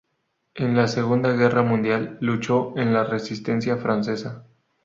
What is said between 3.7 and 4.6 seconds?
Francesa.